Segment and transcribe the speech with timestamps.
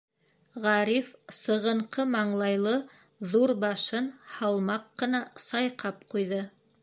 [0.61, 2.73] Ғариф сығынҡы маңлайлы
[3.35, 6.41] ҙур башын һалмаҡ ҡына сайҡап ҡуйҙы: